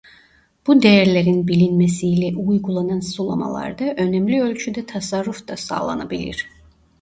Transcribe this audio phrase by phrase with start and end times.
[0.67, 6.47] Bu değerlerin bilinmesi ile uygulanan sulamalarda önemli ölçüde tasarruf da sağlanabilir.